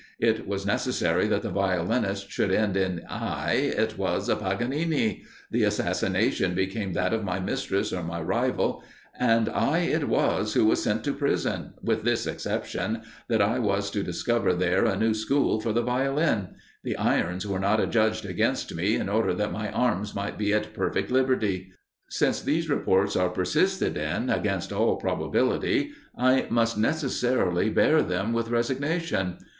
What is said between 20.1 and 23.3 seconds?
might be at perfect liberty. Since these reports are